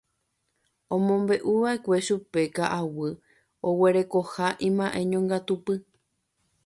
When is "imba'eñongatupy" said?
4.67-5.75